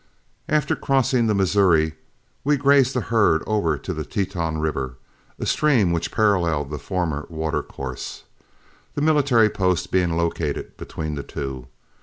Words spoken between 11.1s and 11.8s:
the two.